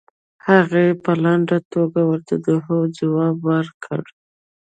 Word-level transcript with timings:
هغې 0.47 0.87
په 1.03 1.11
لنډه 1.23 1.57
توګه 1.73 2.01
ورته 2.09 2.35
د 2.45 2.49
هو 2.65 2.77
ځواب 2.97 3.35
ورکړ. 3.49 4.01